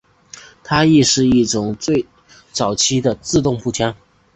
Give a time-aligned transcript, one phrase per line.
[0.63, 1.77] 它亦是一种
[2.51, 3.93] 早期的自动步枪。